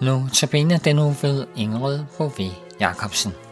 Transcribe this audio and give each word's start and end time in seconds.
Nu 0.00 0.28
tabiner 0.32 0.78
den 0.78 0.96
nu 0.96 1.14
ved 1.22 1.46
Ingrid 1.56 2.04
Bové 2.18 2.50
Jacobsen. 2.80 3.49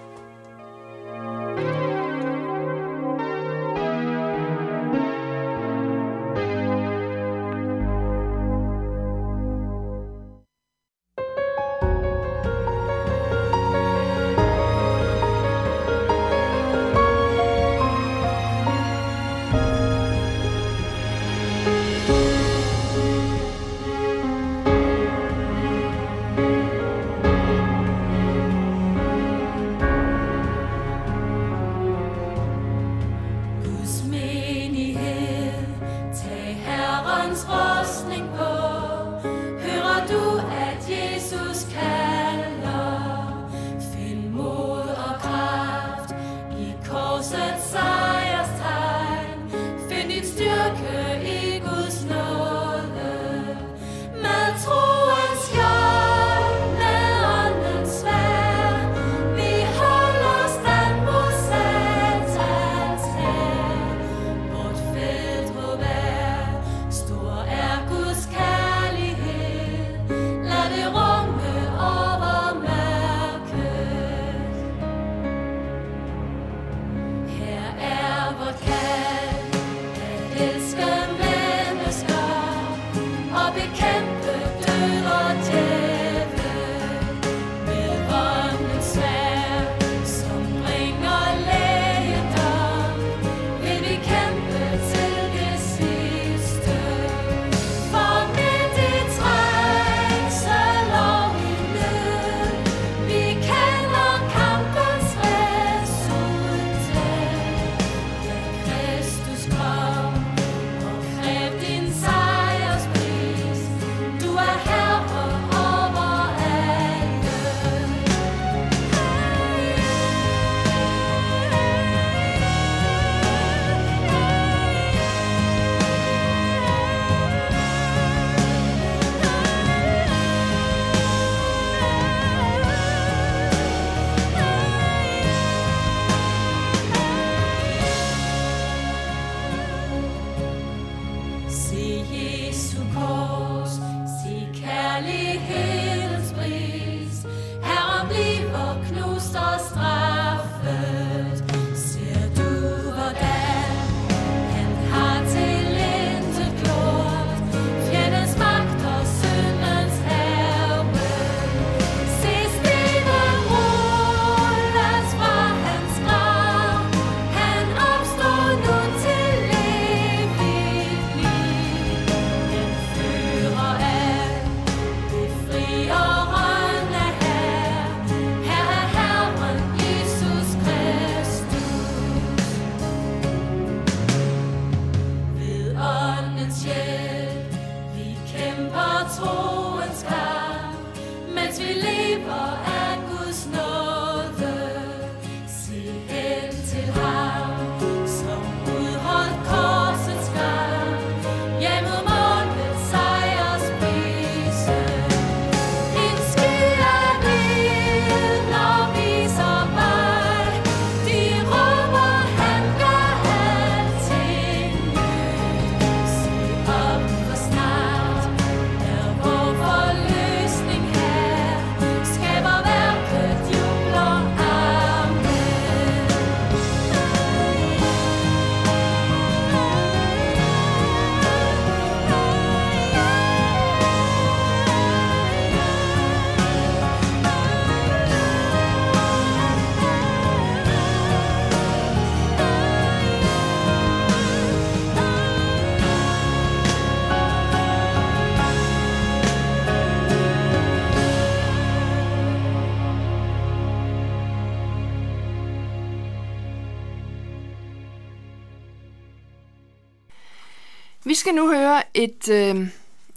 Vi 261.08 261.14
skal 261.14 261.34
nu 261.34 261.52
høre 261.52 261.82
et, 261.94 262.28
øh, 262.28 262.68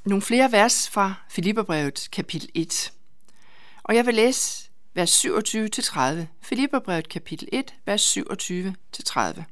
nogle 0.05 0.21
flere 0.21 0.51
vers 0.51 0.89
fra 0.89 1.13
Filipperbrevet 1.29 2.07
kapitel 2.11 2.49
1. 2.53 2.93
Og 3.83 3.95
jeg 3.95 4.05
vil 4.05 4.13
læse 4.13 4.69
vers 4.93 5.25
27-30. 5.25 6.27
Filipperbrevet 6.41 7.09
kapitel 7.09 7.47
1, 7.51 7.73
vers 7.85 8.17
27-30. 8.17 9.43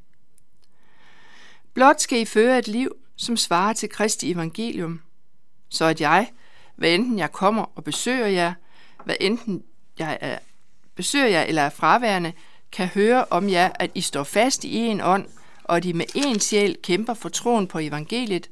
Blot 1.74 2.02
skal 2.02 2.20
I 2.20 2.26
føre 2.26 2.60
et 2.60 2.68
liv, 2.68 2.96
som 3.16 3.38
svarer 3.38 3.74
til 3.74 3.90
Kristi 3.90 4.32
evangelium, 4.32 5.02
så 5.70 5.86
at 5.86 6.02
jeg, 6.02 6.30
hvad 6.76 6.90
enten 6.90 7.20
jeg 7.20 7.32
kommer 7.32 7.66
og 7.76 7.84
besøger 7.84 8.28
jer, 8.28 8.54
hvad 9.06 9.16
enten 9.20 9.64
jeg 9.98 10.18
er, 10.22 10.40
besøger 10.96 11.28
jer 11.28 11.42
eller 11.42 11.62
er 11.62 11.70
fraværende, 11.70 12.34
kan 12.72 12.88
høre 12.88 13.26
om 13.30 13.50
jer, 13.50 13.72
at 13.76 13.92
I 13.96 14.02
står 14.02 14.24
fast 14.24 14.64
i 14.64 14.76
en 14.76 15.02
ånd, 15.02 15.26
og 15.70 15.84
de 15.84 15.94
med 15.94 16.06
en 16.16 16.40
sjæl 16.40 16.78
kæmper 16.84 17.14
for 17.14 17.30
troen 17.30 17.68
på 17.68 17.80
evangeliet, 17.80 18.50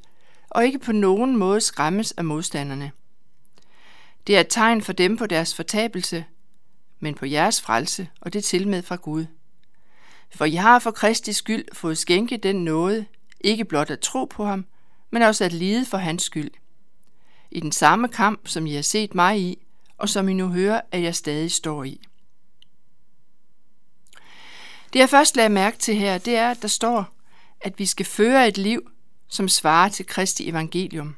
og 0.50 0.66
ikke 0.66 0.80
på 0.80 0.92
nogen 0.92 1.38
måde 1.38 1.62
skræmmes 1.62 2.12
af 2.12 2.26
modstanderne. 2.26 2.92
Det 4.28 4.36
er 4.36 4.40
et 4.40 4.48
tegn 4.50 4.82
for 4.82 4.94
dem 4.94 5.18
på 5.18 5.26
deres 5.26 5.56
fortabelse, 5.56 6.26
men 7.00 7.14
på 7.14 7.26
jeres 7.26 7.62
frelse, 7.62 8.10
og 8.22 8.34
det 8.34 8.44
til 8.44 8.68
med 8.68 8.84
fra 8.84 8.96
Gud. 8.96 9.26
For 10.36 10.46
I 10.46 10.56
har 10.56 10.80
for 10.80 10.92
Kristi 10.92 11.34
skyld 11.34 11.66
fået 11.74 11.98
skænke 11.98 12.38
den 12.38 12.56
nåde, 12.56 13.06
ikke 13.42 13.66
blot 13.66 13.90
at 13.90 14.00
tro 14.00 14.26
på 14.26 14.46
ham, 14.46 14.66
men 15.12 15.22
også 15.22 15.46
at 15.46 15.54
lide 15.54 15.86
for 15.86 15.98
hans 15.98 16.24
skyld. 16.24 16.52
I 17.52 17.60
den 17.60 17.72
samme 17.72 18.08
kamp, 18.08 18.48
som 18.48 18.66
I 18.66 18.74
har 18.74 18.82
set 18.82 19.16
mig 19.16 19.40
i, 19.40 19.66
og 19.98 20.10
som 20.10 20.30
I 20.30 20.34
nu 20.34 20.48
hører, 20.48 20.82
at 20.92 21.02
jeg 21.02 21.16
stadig 21.16 21.52
står 21.52 21.84
i. 21.84 22.07
Det 24.98 25.02
jeg 25.02 25.10
først 25.10 25.36
lagde 25.36 25.50
mærke 25.50 25.78
til 25.78 25.96
her, 25.96 26.18
det 26.18 26.36
er, 26.36 26.52
at 26.52 26.62
der 26.62 26.68
står, 26.68 27.06
at 27.62 27.80
vi 27.80 27.86
skal 27.86 28.06
føre 28.06 28.48
et 28.48 28.58
liv, 28.58 28.92
som 29.28 29.50
svarer 29.50 29.90
til 29.90 30.06
Kristi 30.06 30.50
evangelium. 30.50 31.16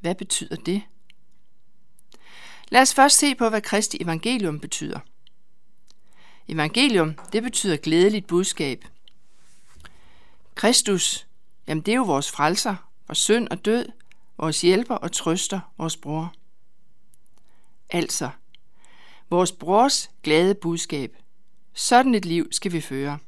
Hvad 0.00 0.14
betyder 0.14 0.56
det? 0.56 0.82
Lad 2.68 2.82
os 2.82 2.94
først 2.94 3.18
se 3.18 3.34
på, 3.34 3.48
hvad 3.48 3.60
Kristi 3.60 4.02
evangelium 4.02 4.60
betyder. 4.60 4.98
Evangelium, 6.48 7.14
det 7.32 7.42
betyder 7.42 7.76
glædeligt 7.76 8.26
budskab. 8.26 8.84
Kristus, 10.54 11.26
jamen 11.66 11.82
det 11.82 11.92
er 11.92 11.96
jo 11.96 12.04
vores 12.04 12.30
frelser, 12.30 12.76
vores 13.08 13.18
synd 13.18 13.48
og 13.48 13.64
død, 13.64 13.86
vores 14.38 14.60
hjælper 14.60 14.94
og 14.94 15.12
trøster, 15.12 15.60
vores 15.78 15.96
bror. 15.96 16.34
Altså, 17.90 18.30
vores 19.30 19.52
brors 19.52 20.10
glade 20.22 20.54
budskab. 20.54 21.16
Sådan 21.80 22.14
et 22.14 22.24
liv 22.24 22.48
skal 22.52 22.72
vi 22.72 22.80
føre. 22.80 23.18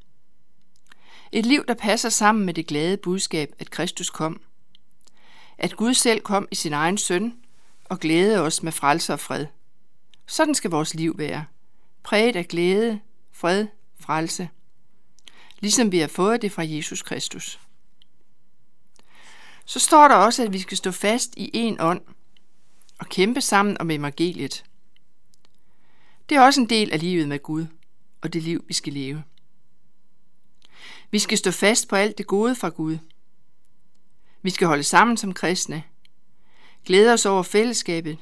Et 1.33 1.47
liv, 1.47 1.65
der 1.69 1.75
passer 1.75 2.09
sammen 2.09 2.47
med 2.47 2.55
det 2.55 2.67
glade 2.67 2.97
budskab, 2.97 3.55
at 3.59 3.71
Kristus 3.71 4.11
kom. 4.11 4.41
At 5.59 5.77
Gud 5.77 5.95
selv 5.95 6.21
kom 6.21 6.49
i 6.51 6.55
sin 6.55 6.73
egen 6.73 6.99
søn 6.99 7.35
og 7.85 8.01
glæde 8.01 8.41
os 8.41 8.63
med 8.63 8.73
frelse 8.73 9.13
og 9.13 9.21
fred. 9.21 9.47
Sådan 10.27 10.55
skal 10.55 10.71
vores 10.71 10.95
liv 10.95 11.19
være. 11.19 11.45
Præget 12.03 12.37
af 12.37 12.49
glæde, 12.49 13.01
fred, 13.33 13.67
frelse. 14.01 14.49
Ligesom 15.61 15.93
vi 15.93 15.99
har 15.99 16.09
fået 16.09 16.43
det 16.43 16.53
fra 16.53 16.63
Jesus 16.67 17.03
Kristus. 17.03 17.61
Så 19.65 19.79
står 19.79 20.09
der 20.09 20.15
også, 20.15 20.43
at 20.43 20.53
vi 20.53 20.59
skal 20.59 20.77
stå 20.77 20.91
fast 20.91 21.35
i 21.37 21.51
en 21.55 21.81
ånd 21.81 22.01
og 22.99 23.09
kæmpe 23.09 23.41
sammen 23.41 23.79
om 23.81 23.91
evangeliet. 23.91 24.65
Det 26.29 26.37
er 26.37 26.43
også 26.43 26.61
en 26.61 26.69
del 26.69 26.93
af 26.93 27.01
livet 27.01 27.29
med 27.29 27.39
Gud 27.39 27.67
og 28.23 28.33
det 28.33 28.43
liv, 28.43 28.65
vi 28.69 28.75
skal 28.75 28.93
leve. 28.93 29.25
Vi 31.11 31.19
skal 31.19 31.39
stå 31.39 31.51
fast 31.51 31.89
på 31.89 31.97
alt 31.97 32.19
det 32.19 32.27
gode 32.27 32.55
fra 32.55 32.69
Gud. 32.69 32.99
Vi 34.43 34.51
skal 34.51 34.67
holde 34.67 34.83
sammen 34.83 35.17
som 35.17 35.35
kristne. 35.35 35.83
Glæde 36.85 37.13
os 37.13 37.27
over 37.27 37.43
fællesskabet. 37.43 38.19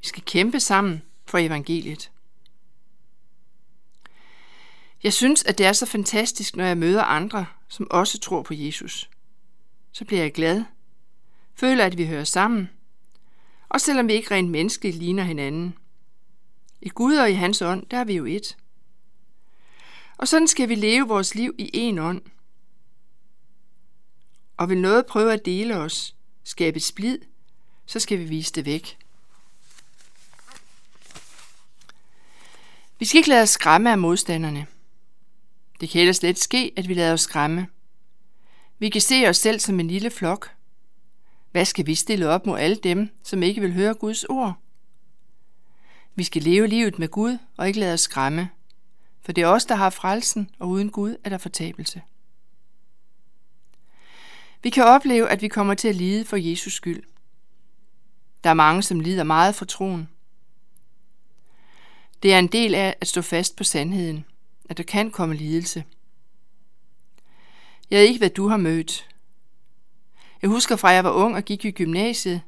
Vi 0.00 0.06
skal 0.06 0.22
kæmpe 0.22 0.60
sammen 0.60 1.02
for 1.26 1.38
evangeliet. 1.38 2.10
Jeg 5.02 5.12
synes, 5.12 5.44
at 5.44 5.58
det 5.58 5.66
er 5.66 5.72
så 5.72 5.86
fantastisk, 5.86 6.56
når 6.56 6.64
jeg 6.64 6.78
møder 6.78 7.02
andre, 7.02 7.46
som 7.68 7.90
også 7.90 8.18
tror 8.18 8.42
på 8.42 8.54
Jesus. 8.54 9.10
Så 9.92 10.04
bliver 10.04 10.22
jeg 10.22 10.32
glad. 10.32 10.64
Føler, 11.54 11.84
at 11.84 11.98
vi 11.98 12.06
hører 12.06 12.24
sammen. 12.24 12.70
Og 13.68 13.80
selvom 13.80 14.08
vi 14.08 14.12
ikke 14.12 14.34
rent 14.34 14.50
menneskeligt 14.50 14.96
ligner 14.96 15.22
hinanden. 15.22 15.74
I 16.80 16.88
Gud 16.88 17.14
og 17.14 17.30
i 17.30 17.34
hans 17.34 17.62
ånd, 17.62 17.86
der 17.86 17.96
er 17.96 18.04
vi 18.04 18.14
jo 18.14 18.24
et. 18.24 18.56
Og 20.20 20.28
sådan 20.28 20.48
skal 20.48 20.68
vi 20.68 20.74
leve 20.74 21.08
vores 21.08 21.34
liv 21.34 21.54
i 21.58 21.70
en 21.72 21.98
ånd. 21.98 22.22
Og 24.56 24.68
vil 24.68 24.80
noget 24.80 25.06
prøve 25.06 25.32
at 25.32 25.44
dele 25.44 25.76
os, 25.76 26.16
skabe 26.44 26.80
splid, 26.80 27.18
så 27.86 28.00
skal 28.00 28.18
vi 28.18 28.24
vise 28.24 28.52
det 28.52 28.64
væk. 28.64 28.98
Vi 32.98 33.04
skal 33.04 33.18
ikke 33.18 33.28
lade 33.28 33.42
os 33.42 33.50
skræmme 33.50 33.90
af 33.90 33.98
modstanderne. 33.98 34.66
Det 35.80 35.90
kan 35.90 36.00
ellers 36.00 36.16
slet 36.16 36.38
ske, 36.38 36.72
at 36.76 36.88
vi 36.88 36.94
lader 36.94 37.12
os 37.12 37.20
skræmme. 37.20 37.66
Vi 38.78 38.88
kan 38.88 39.00
se 39.00 39.28
os 39.28 39.36
selv 39.36 39.60
som 39.60 39.80
en 39.80 39.88
lille 39.88 40.10
flok. 40.10 40.50
Hvad 41.50 41.64
skal 41.64 41.86
vi 41.86 41.94
stille 41.94 42.28
op 42.28 42.46
mod 42.46 42.58
alle 42.58 42.76
dem, 42.76 43.08
som 43.22 43.42
ikke 43.42 43.60
vil 43.60 43.72
høre 43.72 43.94
Guds 43.94 44.24
ord? 44.24 44.54
Vi 46.14 46.24
skal 46.24 46.42
leve 46.42 46.66
livet 46.66 46.98
med 46.98 47.08
Gud 47.08 47.38
og 47.56 47.68
ikke 47.68 47.80
lade 47.80 47.94
os 47.94 48.00
skræmme 48.00 48.50
for 49.22 49.32
det 49.32 49.42
er 49.42 49.48
os, 49.48 49.64
der 49.64 49.74
har 49.74 49.90
frelsen, 49.90 50.50
og 50.58 50.68
uden 50.68 50.90
Gud 50.90 51.16
er 51.24 51.30
der 51.30 51.38
fortabelse. 51.38 52.02
Vi 54.62 54.70
kan 54.70 54.84
opleve, 54.84 55.28
at 55.28 55.42
vi 55.42 55.48
kommer 55.48 55.74
til 55.74 55.88
at 55.88 55.96
lide 55.96 56.24
for 56.24 56.36
Jesus 56.36 56.72
skyld. 56.72 57.02
Der 58.44 58.50
er 58.50 58.54
mange, 58.54 58.82
som 58.82 59.00
lider 59.00 59.24
meget 59.24 59.54
for 59.54 59.64
troen. 59.64 60.08
Det 62.22 62.34
er 62.34 62.38
en 62.38 62.46
del 62.46 62.74
af 62.74 62.96
at 63.00 63.08
stå 63.08 63.22
fast 63.22 63.56
på 63.56 63.64
sandheden, 63.64 64.24
at 64.68 64.76
der 64.76 64.82
kan 64.82 65.10
komme 65.10 65.34
lidelse. 65.34 65.84
Jeg 67.90 67.98
ved 67.98 68.06
ikke, 68.06 68.18
hvad 68.18 68.30
du 68.30 68.48
har 68.48 68.56
mødt. 68.56 69.08
Jeg 70.42 70.50
husker 70.50 70.76
fra, 70.76 70.88
jeg 70.88 71.04
var 71.04 71.10
ung 71.10 71.36
og 71.36 71.42
gik 71.42 71.64
i 71.64 71.70
gymnasiet, 71.70 72.42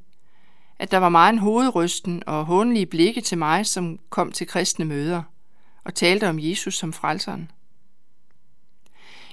at 0.79 0.91
der 0.91 0.99
var 0.99 1.09
meget 1.09 1.33
en 1.33 1.39
hovedrysten 1.39 2.23
og 2.27 2.45
hånlige 2.45 2.87
blikke 2.87 3.21
til 3.21 3.39
mig, 3.39 3.67
som 3.67 3.99
kom 4.11 4.33
til 4.33 4.47
kristne 4.47 4.85
møder 4.85 5.23
og 5.85 5.95
talte 5.95 6.29
om 6.29 6.39
Jesus 6.39 6.75
som 6.75 6.93
frelseren. 6.93 7.51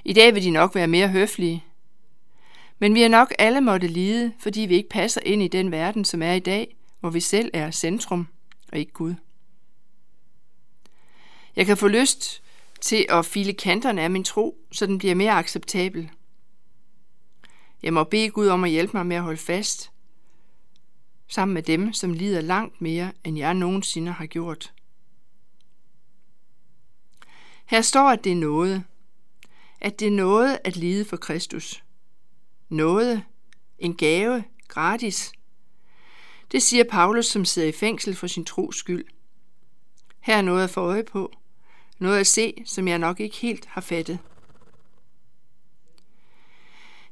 I 0.04 0.14
dag 0.14 0.36
vil 0.36 0.44
de 0.44 0.52
nok 0.52 0.76
være 0.76 0.88
mere 0.88 1.10
høflige, 1.10 1.64
men 2.80 2.96
vi 2.96 3.02
har 3.02 3.10
nok 3.10 3.34
alle 3.40 3.62
måtte 3.62 3.88
lide, 3.88 4.34
fordi 4.40 4.62
vi 4.62 4.76
ikke 4.76 4.90
passer 4.90 5.22
ind 5.26 5.44
i 5.44 5.48
den 5.48 5.72
verden, 5.72 6.06
som 6.06 6.22
er 6.22 6.34
i 6.34 6.40
dag, 6.40 6.76
hvor 7.00 7.10
vi 7.10 7.20
selv 7.20 7.52
er 7.54 7.72
centrum 7.72 8.28
og 8.72 8.78
ikke 8.78 8.92
Gud. 8.92 9.14
Jeg 11.56 11.66
kan 11.66 11.78
få 11.78 11.88
lyst 11.88 12.42
til 12.82 13.06
at 13.10 13.26
file 13.26 13.54
kanterne 13.54 14.02
af 14.02 14.12
min 14.12 14.24
tro, 14.24 14.58
så 14.72 14.86
den 14.86 14.98
bliver 14.98 15.16
mere 15.16 15.32
acceptabel. 15.32 16.10
Jeg 17.84 17.94
må 17.94 18.04
bede 18.04 18.30
Gud 18.30 18.48
om 18.48 18.64
at 18.64 18.70
hjælpe 18.70 18.98
mig 18.98 19.06
med 19.06 19.16
at 19.16 19.24
holde 19.24 19.38
fast, 19.38 19.92
sammen 21.28 21.54
med 21.54 21.64
dem, 21.64 21.94
som 21.94 22.14
lider 22.14 22.42
langt 22.42 22.82
mere, 22.82 23.12
end 23.24 23.38
jeg 23.38 23.54
nogensinde 23.54 24.12
har 24.12 24.26
gjort. 24.26 24.74
Her 27.70 27.82
står, 27.82 28.10
at 28.10 28.24
det 28.24 28.32
er 28.32 28.36
noget. 28.36 28.84
At 29.82 30.00
det 30.00 30.08
er 30.08 30.12
noget 30.12 30.60
at 30.64 30.76
lide 30.76 31.06
for 31.06 31.18
Kristus. 31.18 31.84
Noget. 32.70 33.24
En 33.80 33.96
gave. 33.96 34.44
Gratis. 34.68 35.32
Det 36.52 36.64
siger 36.64 36.84
Paulus, 36.84 37.26
som 37.26 37.46
sidder 37.46 37.68
i 37.68 37.72
fængsel 37.72 38.16
for 38.16 38.28
sin 38.28 38.46
tros 38.46 38.76
skyld. 38.76 39.06
Her 40.20 40.38
er 40.38 40.42
noget 40.42 40.64
at 40.64 40.70
få 40.70 40.82
øje 40.82 41.04
på. 41.04 41.34
Noget 42.00 42.20
at 42.20 42.28
se, 42.28 42.54
som 42.66 42.88
jeg 42.88 43.00
nok 43.00 43.20
ikke 43.20 43.38
helt 43.38 43.66
har 43.66 43.82
fattet. 43.82 44.20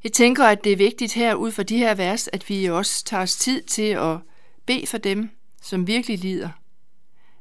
Jeg 0.03 0.13
tænker, 0.13 0.45
at 0.45 0.63
det 0.63 0.71
er 0.71 0.77
vigtigt 0.77 1.13
her 1.13 1.35
ud 1.35 1.51
fra 1.51 1.63
de 1.63 1.77
her 1.77 1.95
vers, 1.95 2.27
at 2.27 2.49
vi 2.49 2.65
også 2.65 3.03
tager 3.03 3.23
os 3.23 3.35
tid 3.35 3.61
til 3.61 3.89
at 3.89 4.17
bede 4.65 4.87
for 4.87 4.97
dem, 4.97 5.29
som 5.61 5.87
virkelig 5.87 6.19
lider. 6.19 6.49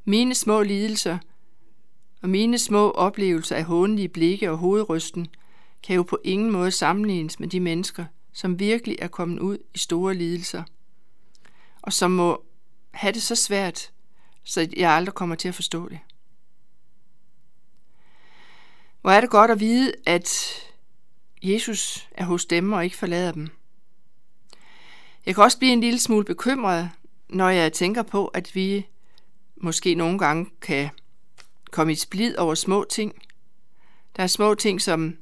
Mine 0.05 0.35
små 0.35 0.63
lidelser– 0.63 1.19
og 2.27 2.31
mine 2.31 2.59
små 2.59 2.91
oplevelser 2.91 3.57
af 3.57 3.65
hånlige 3.65 4.09
blikke 4.09 4.51
og 4.51 4.59
hovedrysten 4.59 5.27
kan 5.83 5.97
jo 5.97 6.03
på 6.03 6.19
ingen 6.25 6.51
måde 6.51 6.71
sammenlignes 6.71 7.41
med 7.41 7.49
de 7.49 7.61
mennesker, 7.61 8.05
som 8.33 8.59
virkelig 8.59 8.97
er 8.99 9.09
kommet 9.09 9.39
ud 9.39 9.59
i 9.75 9.79
store 9.79 10.15
lidelser, 10.15 10.63
og 11.83 11.93
som 11.93 12.11
må 12.11 12.45
have 12.91 13.13
det 13.13 13.23
så 13.23 13.35
svært, 13.35 13.93
så 14.45 14.69
jeg 14.77 14.91
aldrig 14.91 15.15
kommer 15.15 15.37
til 15.37 15.49
at 15.49 15.55
forstå 15.55 15.89
det. 15.89 15.99
Hvor 19.01 19.11
er 19.11 19.21
det 19.21 19.31
godt 19.31 19.51
at 19.51 19.61
vide, 19.61 19.93
at 20.07 20.55
Jesus 21.43 22.09
er 22.11 22.25
hos 22.25 22.47
dem 22.47 22.73
og 22.73 22.85
ikke 22.85 22.97
forlader 22.97 23.33
dem. 23.33 23.49
Jeg 25.27 25.35
kan 25.35 25.45
også 25.45 25.59
blive 25.59 25.73
en 25.73 25.81
lille 25.81 26.01
smule 26.01 26.25
bekymret, 26.25 26.91
når 27.29 27.49
jeg 27.49 27.73
tænker 27.73 28.03
på, 28.03 28.27
at 28.27 28.55
vi 28.55 28.87
måske 29.57 29.95
nogle 29.95 30.19
gange 30.19 30.51
kan 30.61 30.91
komme 31.71 31.93
i 31.93 31.97
splid 31.97 32.37
over 32.37 32.55
små 32.55 32.85
ting. 32.91 33.13
Der 34.17 34.23
er 34.23 34.27
små 34.27 34.55
ting, 34.55 34.83
som 34.83 35.17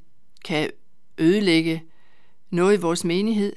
kan 0.45 0.69
ødelægge 1.17 1.83
noget 2.49 2.77
i 2.77 2.81
vores 2.81 3.03
menighed. 3.03 3.55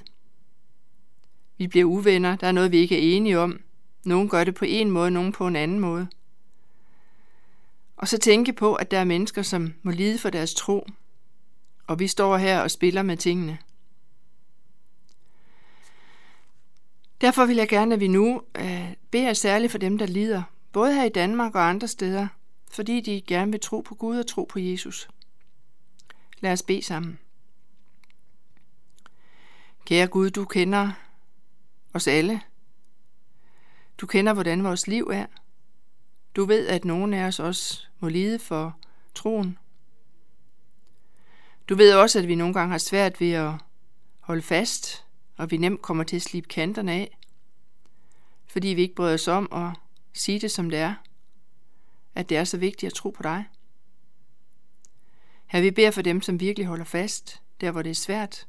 Vi 1.58 1.66
bliver 1.66 1.84
uvenner, 1.84 2.36
der 2.36 2.46
er 2.46 2.52
noget, 2.52 2.72
vi 2.72 2.78
ikke 2.78 2.96
er 2.96 3.16
enige 3.16 3.38
om. 3.38 3.60
Nogen 4.04 4.28
gør 4.28 4.44
det 4.44 4.54
på 4.54 4.64
en 4.64 4.90
måde, 4.90 5.10
nogen 5.10 5.32
på 5.32 5.46
en 5.46 5.56
anden 5.56 5.80
måde. 5.80 6.08
Og 7.96 8.08
så 8.08 8.18
tænke 8.18 8.52
på, 8.52 8.74
at 8.74 8.90
der 8.90 8.98
er 8.98 9.04
mennesker, 9.04 9.42
som 9.42 9.74
må 9.82 9.90
lide 9.90 10.18
for 10.18 10.30
deres 10.30 10.54
tro, 10.54 10.86
og 11.86 11.98
vi 11.98 12.06
står 12.06 12.36
her 12.36 12.60
og 12.60 12.70
spiller 12.70 13.02
med 13.02 13.16
tingene. 13.16 13.58
Derfor 17.20 17.46
vil 17.46 17.56
jeg 17.56 17.68
gerne, 17.68 17.94
at 17.94 18.00
vi 18.00 18.08
nu 18.08 18.42
øh, 18.58 18.92
beder 19.10 19.32
særligt 19.32 19.70
for 19.70 19.78
dem, 19.78 19.98
der 19.98 20.06
lider, 20.06 20.42
både 20.72 20.94
her 20.94 21.04
i 21.04 21.08
Danmark 21.08 21.54
og 21.54 21.68
andre 21.68 21.88
steder, 21.88 22.28
fordi 22.70 23.00
de 23.00 23.20
gerne 23.20 23.50
vil 23.50 23.60
tro 23.60 23.80
på 23.80 23.94
Gud 23.94 24.18
og 24.18 24.26
tro 24.26 24.44
på 24.44 24.58
Jesus. 24.58 25.08
Lad 26.40 26.52
os 26.52 26.62
bede 26.62 26.82
sammen. 26.82 27.18
Kære 29.84 30.06
Gud, 30.06 30.30
du 30.30 30.44
kender 30.44 30.90
os 31.94 32.06
alle. 32.06 32.40
Du 33.98 34.06
kender, 34.06 34.32
hvordan 34.32 34.64
vores 34.64 34.86
liv 34.86 35.10
er. 35.12 35.26
Du 36.36 36.44
ved, 36.44 36.66
at 36.66 36.84
nogen 36.84 37.14
af 37.14 37.26
os 37.26 37.40
også 37.40 37.86
må 38.00 38.08
lide 38.08 38.38
for 38.38 38.78
troen. 39.14 39.58
Du 41.68 41.74
ved 41.74 41.94
også, 41.94 42.18
at 42.18 42.28
vi 42.28 42.34
nogle 42.34 42.54
gange 42.54 42.70
har 42.70 42.78
svært 42.78 43.20
ved 43.20 43.32
at 43.32 43.52
holde 44.20 44.42
fast, 44.42 45.06
og 45.36 45.50
vi 45.50 45.56
nemt 45.56 45.82
kommer 45.82 46.04
til 46.04 46.16
at 46.16 46.22
slippe 46.22 46.48
kanterne 46.48 46.92
af, 46.92 47.18
fordi 48.46 48.68
vi 48.68 48.82
ikke 48.82 48.94
bryder 48.94 49.14
os 49.14 49.28
om 49.28 49.48
at 49.52 49.70
sige 50.14 50.40
det, 50.40 50.50
som 50.50 50.70
det 50.70 50.78
er, 50.78 50.94
at 52.18 52.28
det 52.28 52.36
er 52.36 52.44
så 52.44 52.56
vigtigt 52.56 52.90
at 52.90 52.94
tro 52.94 53.10
på 53.10 53.22
dig. 53.22 53.44
Her 55.46 55.60
vi 55.60 55.70
beder 55.70 55.90
for 55.90 56.02
dem, 56.02 56.22
som 56.22 56.40
virkelig 56.40 56.66
holder 56.66 56.84
fast, 56.84 57.42
der 57.60 57.70
hvor 57.70 57.82
det 57.82 57.90
er 57.90 57.94
svært. 57.94 58.46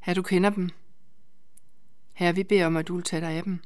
Her 0.00 0.14
du 0.14 0.22
kender 0.22 0.50
dem. 0.50 0.70
Her 2.12 2.32
vi 2.32 2.42
beder 2.42 2.66
om, 2.66 2.76
at 2.76 2.88
du 2.88 2.94
vil 2.94 3.04
tage 3.04 3.20
dig 3.20 3.30
af 3.30 3.42
dem. 3.42 3.62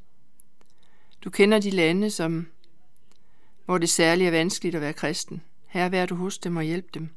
Du 1.24 1.30
kender 1.30 1.60
de 1.60 1.70
lande, 1.70 2.10
som, 2.10 2.46
hvor 3.64 3.78
det 3.78 3.90
særligt 3.90 4.26
er 4.26 4.30
vanskeligt 4.30 4.74
at 4.74 4.80
være 4.80 4.92
kristen. 4.92 5.42
Her 5.66 5.88
vær 5.88 6.06
du 6.06 6.14
hos 6.14 6.38
dem 6.38 6.56
og 6.56 6.62
hjælp 6.62 6.94
dem. 6.94 7.10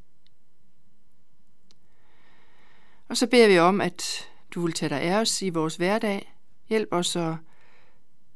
Og 3.08 3.17
så 3.17 3.27
beder 3.27 3.48
vi 3.48 3.60
om, 3.60 3.82
at 3.82 4.29
du 4.51 4.62
vil 4.62 4.74
tage 4.74 4.89
dig 4.89 5.01
af 5.01 5.15
os 5.15 5.41
i 5.41 5.50
vores 5.50 5.75
hverdag. 5.75 6.34
Hjælp 6.70 6.89
os 6.91 7.15
at 7.15 7.36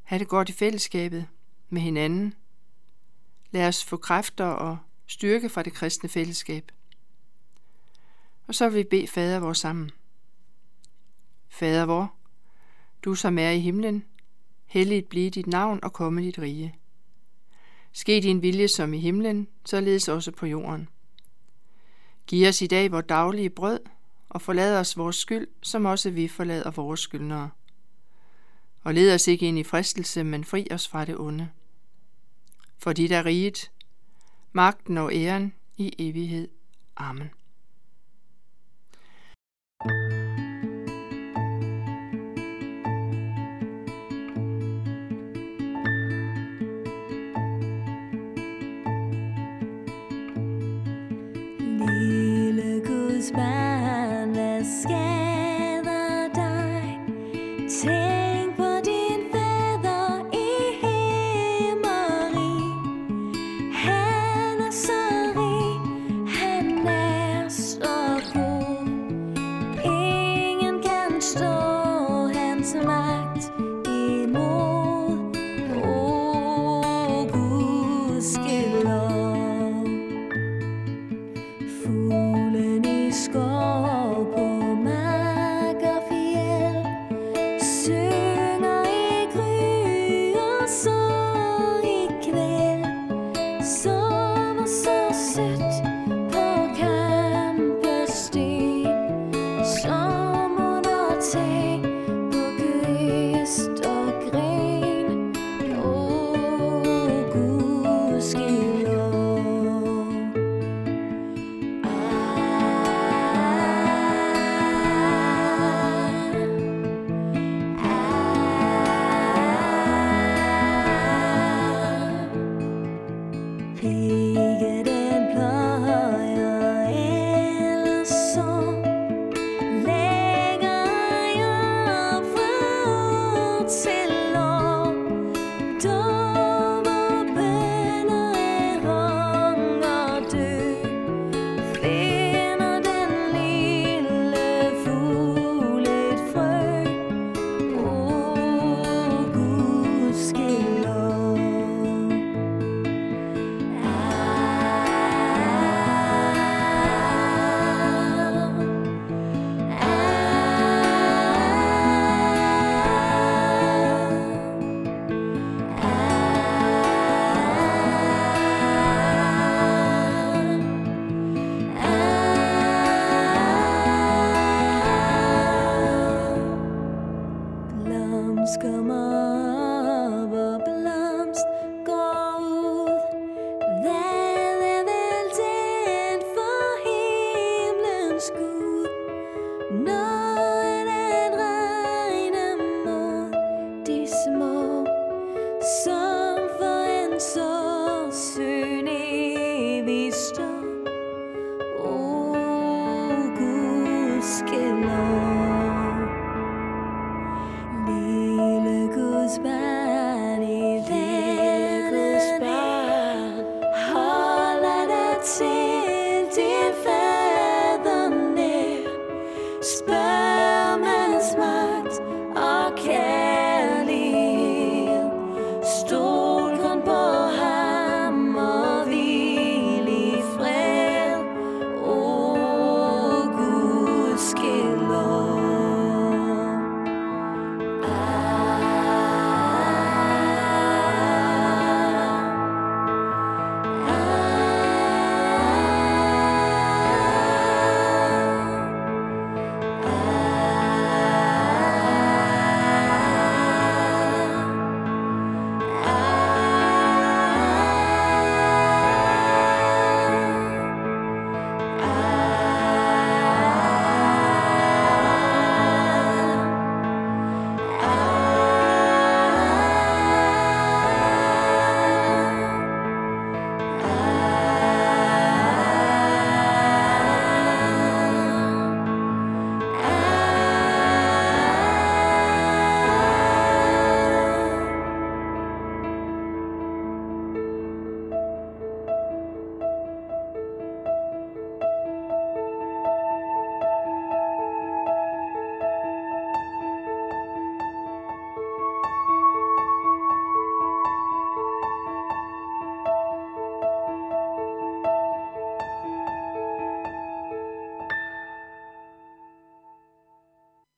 have 0.02 0.18
det 0.18 0.28
godt 0.28 0.48
i 0.48 0.52
fællesskabet 0.52 1.26
med 1.68 1.80
hinanden. 1.80 2.34
Lad 3.52 3.68
os 3.68 3.84
få 3.84 3.96
kræfter 3.96 4.44
og 4.44 4.78
styrke 5.06 5.48
fra 5.48 5.62
det 5.62 5.72
kristne 5.72 6.08
fællesskab. 6.08 6.72
Og 8.46 8.54
så 8.54 8.68
vil 8.68 8.78
vi 8.78 8.84
bede 8.84 9.06
Fader 9.06 9.38
vor 9.38 9.52
sammen. 9.52 9.90
Fader 11.48 11.84
vor, 11.84 12.14
du 13.04 13.14
som 13.14 13.38
er 13.38 13.50
i 13.50 13.60
himlen, 13.60 14.04
helligt 14.66 15.08
blive 15.08 15.30
dit 15.30 15.46
navn 15.46 15.80
og 15.82 15.92
komme 15.92 16.22
dit 16.22 16.38
rige. 16.38 16.74
Ske 17.92 18.20
din 18.20 18.42
vilje 18.42 18.68
som 18.68 18.94
i 18.94 18.98
himlen, 18.98 19.48
således 19.64 20.08
også 20.08 20.30
på 20.30 20.46
jorden. 20.46 20.88
Giv 22.26 22.48
os 22.48 22.62
i 22.62 22.66
dag 22.66 22.92
vores 22.92 23.06
daglige 23.08 23.50
brød, 23.50 23.80
og 24.28 24.42
forlad 24.42 24.78
os 24.78 24.96
vores 24.96 25.16
skyld, 25.16 25.48
som 25.62 25.84
også 25.84 26.10
vi 26.10 26.28
forlader 26.28 26.70
vores 26.70 27.00
skyldnere. 27.00 27.50
Og 28.82 28.94
led 28.94 29.14
os 29.14 29.28
ikke 29.28 29.48
ind 29.48 29.58
i 29.58 29.62
fristelse, 29.62 30.24
men 30.24 30.44
fri 30.44 30.66
os 30.70 30.88
fra 30.88 31.04
det 31.04 31.18
onde. 31.18 31.48
For 32.82 32.92
dit 32.92 33.12
er 33.12 33.26
riget, 33.26 33.70
magten 34.52 34.98
og 34.98 35.10
æren 35.14 35.54
i 35.76 35.92
evighed. 35.98 36.48
Amen. 36.96 37.30
Hans 72.62 72.74
magt 72.74 73.52
imod. 73.86 75.36
O 75.84 77.26
Guds 77.32 78.36
lov. 78.84 79.86
Fuglen 81.82 82.84
i 82.84 83.12
skov 83.12 84.26
på 84.34 84.46
mark 84.84 85.82
og 85.82 86.02
fjeld 86.08 86.86
Synger 87.58 88.86
i 88.86 89.26
gry 89.34 90.34
og 90.38 90.68
så 90.68 91.00
i 91.84 92.06
kvæld 92.22 92.86
Sover 93.62 94.66
så 94.66 94.98
sødt 95.34 95.82
på 96.32 96.42